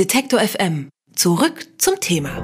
[0.00, 0.88] Detektor FM.
[1.14, 2.40] Zurück zum Thema.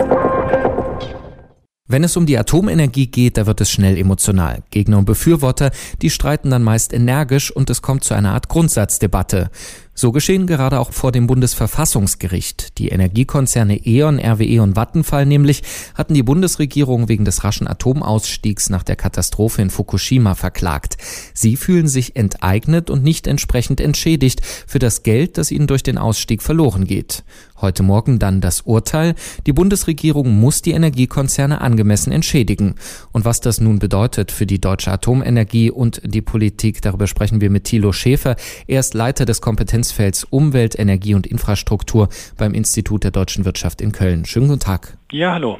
[1.88, 4.62] Wenn es um die Atomenergie geht, da wird es schnell emotional.
[4.70, 5.70] Gegner und Befürworter,
[6.02, 9.50] die streiten dann meist energisch und es kommt zu einer Art Grundsatzdebatte.
[9.98, 12.76] So geschehen gerade auch vor dem Bundesverfassungsgericht.
[12.76, 15.62] Die Energiekonzerne E.ON, RWE und Vattenfall nämlich
[15.94, 20.98] hatten die Bundesregierung wegen des raschen Atomausstiegs nach der Katastrophe in Fukushima verklagt.
[21.32, 25.96] Sie fühlen sich enteignet und nicht entsprechend entschädigt für das Geld, das ihnen durch den
[25.96, 27.24] Ausstieg verloren geht.
[27.58, 29.14] Heute Morgen dann das Urteil.
[29.46, 32.74] Die Bundesregierung muss die Energiekonzerne angemessen entschädigen.
[33.12, 37.48] Und was das nun bedeutet für die deutsche Atomenergie und die Politik, darüber sprechen wir
[37.48, 38.36] mit Thilo Schäfer.
[38.66, 39.40] Er ist Leiter des
[39.86, 44.24] Kompetenzfelds Umwelt, Energie und Infrastruktur beim Institut der deutschen Wirtschaft in Köln.
[44.24, 44.98] Schönen guten Tag.
[45.12, 45.58] Ja, hallo.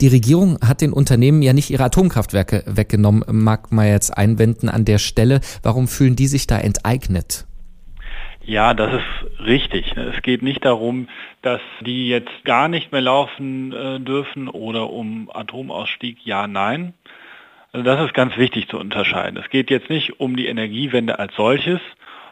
[0.00, 4.86] Die Regierung hat den Unternehmen ja nicht ihre Atomkraftwerke weggenommen, mag man jetzt einwenden an
[4.86, 5.40] der Stelle.
[5.62, 7.46] Warum fühlen die sich da enteignet?
[8.42, 9.94] Ja, das ist richtig.
[9.96, 11.08] Es geht nicht darum,
[11.42, 13.70] dass die jetzt gar nicht mehr laufen
[14.04, 16.94] dürfen oder um Atomausstieg, ja, nein.
[17.72, 19.38] Also das ist ganz wichtig zu unterscheiden.
[19.38, 21.80] Es geht jetzt nicht um die Energiewende als solches,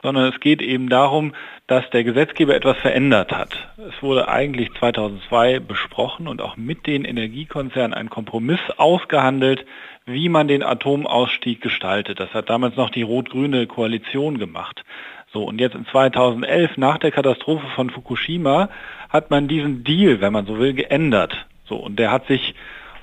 [0.02, 1.34] sondern es geht eben darum,
[1.66, 3.68] dass der Gesetzgeber etwas verändert hat.
[3.76, 9.66] Es wurde eigentlich 2002 besprochen und auch mit den Energiekonzernen ein Kompromiss ausgehandelt,
[10.04, 12.20] wie man den Atomausstieg gestaltet.
[12.20, 14.84] Das hat damals noch die rot-grüne Koalition gemacht.
[15.32, 18.68] So, und jetzt in 2011, nach der Katastrophe von Fukushima,
[19.08, 21.46] hat man diesen Deal, wenn man so will, geändert.
[21.68, 22.54] So, und der hat sich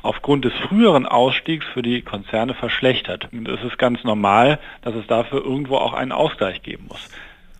[0.03, 3.29] aufgrund des früheren Ausstiegs für die Konzerne verschlechtert.
[3.31, 7.09] Und es ist ganz normal, dass es dafür irgendwo auch einen Ausgleich geben muss.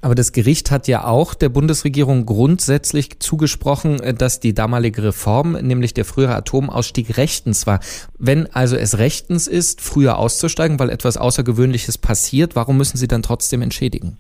[0.02, 5.94] Aber das Gericht hat ja auch der Bundesregierung grundsätzlich zugesprochen, dass die damalige Reform, nämlich
[5.94, 7.80] der frühere Atomausstieg, rechtens war.
[8.19, 13.23] Wenn also es rechtens ist, früher auszusteigen, weil etwas Außergewöhnliches passiert, warum müssen Sie dann
[13.23, 14.17] trotzdem entschädigen?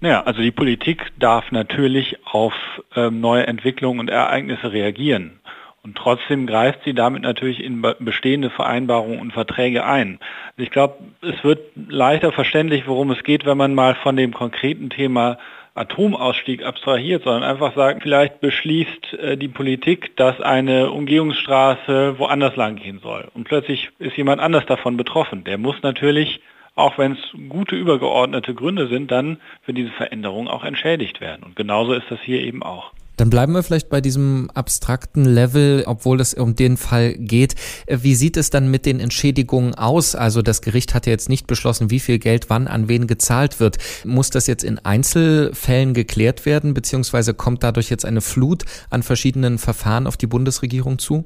[0.00, 2.54] Naja, also die Politik darf natürlich auf
[2.96, 5.40] ähm, neue Entwicklungen und Ereignisse reagieren.
[5.84, 10.18] Und trotzdem greift sie damit natürlich in bestehende Vereinbarungen und Verträge ein.
[10.52, 14.32] Also ich glaube, es wird leichter verständlich, worum es geht, wenn man mal von dem
[14.32, 15.36] konkreten Thema
[15.74, 22.76] Atomausstieg abstrahiert, sondern einfach sagt, vielleicht beschließt äh, die Politik, dass eine Umgehungsstraße woanders lang
[22.76, 23.28] gehen soll.
[23.34, 25.44] Und plötzlich ist jemand anders davon betroffen.
[25.44, 26.40] Der muss natürlich
[26.76, 27.18] auch wenn es
[27.48, 31.44] gute übergeordnete Gründe sind, dann für diese Veränderung auch entschädigt werden.
[31.44, 32.92] Und genauso ist das hier eben auch.
[33.16, 37.54] Dann bleiben wir vielleicht bei diesem abstrakten Level, obwohl es um den Fall geht.
[37.88, 40.14] Wie sieht es dann mit den Entschädigungen aus?
[40.14, 43.60] Also das Gericht hat ja jetzt nicht beschlossen, wie viel Geld wann an wen gezahlt
[43.60, 43.78] wird.
[44.04, 49.58] Muss das jetzt in Einzelfällen geklärt werden, beziehungsweise kommt dadurch jetzt eine Flut an verschiedenen
[49.58, 51.24] Verfahren auf die Bundesregierung zu?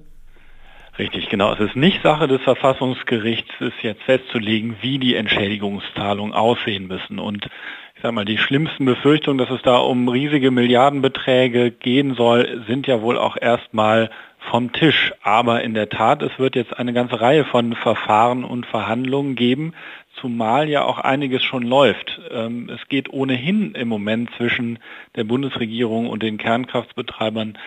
[0.99, 1.53] Richtig, genau.
[1.53, 7.21] Es ist nicht Sache des Verfassungsgerichts, es jetzt festzulegen, wie die Entschädigungszahlungen aussehen müssen.
[7.21, 7.49] Und
[7.95, 12.89] ich sage mal, die schlimmsten Befürchtungen, dass es da um riesige Milliardenbeträge gehen soll, sind
[12.89, 15.13] ja wohl auch erstmal vom Tisch.
[15.23, 19.75] Aber in der Tat, es wird jetzt eine ganze Reihe von Verfahren und Verhandlungen geben,
[20.21, 22.21] zumal ja auch einiges schon läuft.
[22.31, 24.79] Ähm, es geht ohnehin im Moment zwischen
[25.17, 27.59] der Bundesregierung und den Kernkraftbetreibern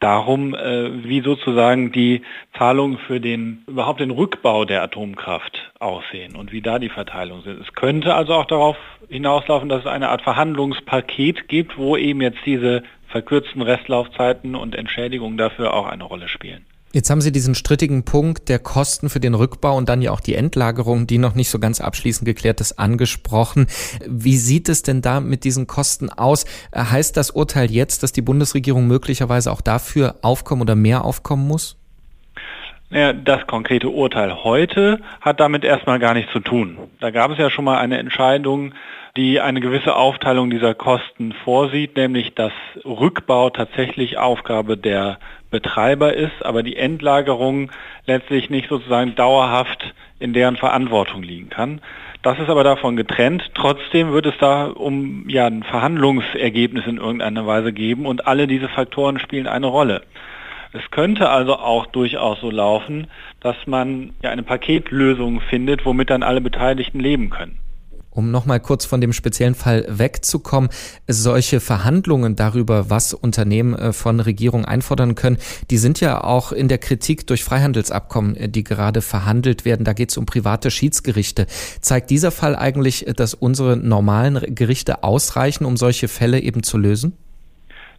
[0.00, 2.22] darum, äh, wie sozusagen die
[2.58, 7.60] Zahlungen für den überhaupt den Rückbau der Atomkraft aussehen und wie da die Verteilung sind.
[7.60, 8.76] Es könnte also auch darauf
[9.08, 12.82] hinauslaufen, dass es eine Art Verhandlungspaket gibt, wo eben jetzt diese
[13.14, 16.66] verkürzten Restlaufzeiten und Entschädigungen dafür auch eine Rolle spielen.
[16.92, 20.18] Jetzt haben Sie diesen strittigen Punkt der Kosten für den Rückbau und dann ja auch
[20.18, 23.68] die Endlagerung, die noch nicht so ganz abschließend geklärt ist, angesprochen.
[24.04, 26.44] Wie sieht es denn da mit diesen Kosten aus?
[26.74, 31.76] Heißt das Urteil jetzt, dass die Bundesregierung möglicherweise auch dafür aufkommen oder mehr aufkommen muss?
[32.90, 36.78] Ja, das konkrete Urteil heute hat damit erstmal gar nichts zu tun.
[36.98, 38.74] Da gab es ja schon mal eine Entscheidung,
[39.16, 42.52] die eine gewisse Aufteilung dieser Kosten vorsieht, nämlich dass
[42.84, 45.18] Rückbau tatsächlich Aufgabe der
[45.50, 47.70] Betreiber ist, aber die Endlagerung
[48.06, 51.80] letztlich nicht sozusagen dauerhaft in deren Verantwortung liegen kann.
[52.22, 53.52] Das ist aber davon getrennt.
[53.54, 58.68] Trotzdem wird es da um ja, ein Verhandlungsergebnis in irgendeiner Weise geben und alle diese
[58.68, 60.02] Faktoren spielen eine Rolle.
[60.72, 63.06] Es könnte also auch durchaus so laufen,
[63.40, 67.60] dass man ja eine Paketlösung findet, womit dann alle Beteiligten leben können.
[68.14, 70.70] Um nochmal kurz von dem speziellen Fall wegzukommen,
[71.08, 75.36] solche Verhandlungen darüber, was Unternehmen äh, von Regierungen einfordern können,
[75.70, 79.84] die sind ja auch in der Kritik durch Freihandelsabkommen, äh, die gerade verhandelt werden.
[79.84, 81.46] Da geht es um private Schiedsgerichte.
[81.80, 86.78] Zeigt dieser Fall eigentlich, äh, dass unsere normalen Gerichte ausreichen, um solche Fälle eben zu
[86.78, 87.16] lösen?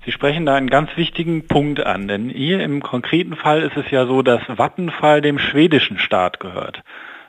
[0.05, 3.89] Sie sprechen da einen ganz wichtigen Punkt an, denn hier im konkreten Fall ist es
[3.89, 6.83] ja so, dass Vattenfall dem schwedischen Staat gehört.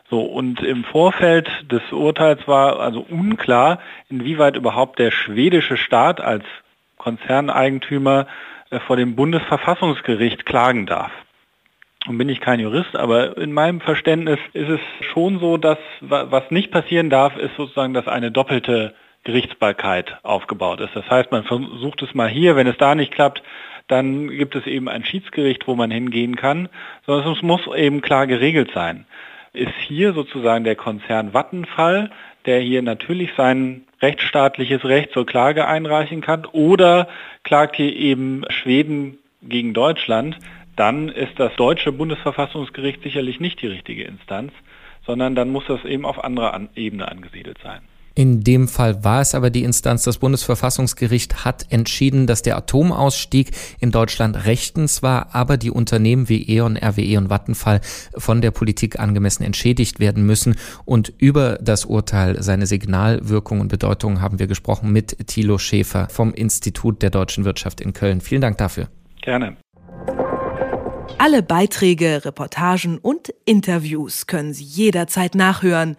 [0.09, 6.45] So, und im Vorfeld des Urteils war also unklar, inwieweit überhaupt der schwedische Staat als
[6.97, 8.27] Konzerneigentümer
[8.71, 11.11] äh, vor dem Bundesverfassungsgericht klagen darf.
[12.07, 14.81] Nun bin ich kein Jurist, aber in meinem Verständnis ist es
[15.13, 18.95] schon so, dass was nicht passieren darf, ist sozusagen, dass eine doppelte
[19.25, 20.95] Gerichtsbarkeit aufgebaut ist.
[20.95, 23.43] Das heißt, man versucht es mal hier, wenn es da nicht klappt,
[23.89, 26.69] dann gibt es eben ein Schiedsgericht, wo man hingehen kann,
[27.07, 29.05] sondern es muss eben klar geregelt sein.
[29.57, 32.11] Ist hier sozusagen der Konzern Vattenfall,
[32.45, 37.09] der hier natürlich sein rechtsstaatliches Recht zur Klage einreichen kann, oder
[37.43, 40.39] klagt hier eben Schweden gegen Deutschland,
[40.77, 44.53] dann ist das deutsche Bundesverfassungsgericht sicherlich nicht die richtige Instanz,
[45.07, 47.81] sondern dann muss das eben auf anderer Ebene angesiedelt sein.
[48.19, 53.51] In dem Fall war es aber die Instanz, das Bundesverfassungsgericht hat entschieden, dass der Atomausstieg
[53.79, 57.83] in Deutschland rechtens war, aber die Unternehmen wie E.ON, RWE und Vattenfall
[58.17, 60.57] von der Politik angemessen entschädigt werden müssen.
[60.87, 66.33] Und über das Urteil, seine Signalwirkung und Bedeutung haben wir gesprochen mit Thilo Schäfer vom
[66.33, 68.23] Institut der deutschen Wirtschaft in Köln.
[68.23, 68.89] Vielen Dank dafür.
[69.21, 69.59] Gerne.
[71.19, 75.99] Alle Beiträge, Reportagen und Interviews können Sie jederzeit nachhören